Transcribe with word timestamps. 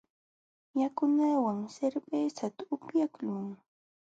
Yakunaywanmi 0.79 1.67
cervezata 1.75 2.61
upyaqlun. 2.75 3.47